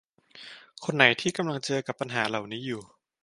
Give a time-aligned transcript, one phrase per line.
[0.83, 2.81] คนไหนที่กำลังเจอกับปัญหาเหล่านี้อยู่